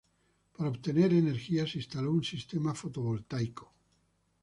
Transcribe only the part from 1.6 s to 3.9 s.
se instaló un sistema fotovoltaico.